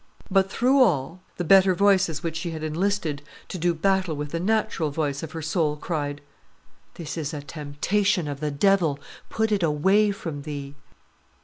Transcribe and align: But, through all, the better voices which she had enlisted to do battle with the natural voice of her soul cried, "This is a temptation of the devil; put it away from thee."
But, 0.31 0.49
through 0.49 0.81
all, 0.81 1.21
the 1.37 1.43
better 1.43 1.75
voices 1.75 2.23
which 2.23 2.35
she 2.37 2.49
had 2.49 2.63
enlisted 2.63 3.21
to 3.49 3.59
do 3.59 3.75
battle 3.75 4.15
with 4.15 4.31
the 4.31 4.39
natural 4.39 4.89
voice 4.89 5.21
of 5.21 5.33
her 5.33 5.43
soul 5.43 5.75
cried, 5.77 6.21
"This 6.95 7.19
is 7.19 7.35
a 7.35 7.43
temptation 7.43 8.27
of 8.27 8.39
the 8.39 8.49
devil; 8.49 8.99
put 9.29 9.51
it 9.51 9.61
away 9.61 10.09
from 10.09 10.41
thee." 10.41 10.73